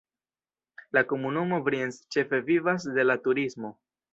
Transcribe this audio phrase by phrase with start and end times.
[0.97, 3.73] La komunumo Brienz ĉefe vivas de la turismo.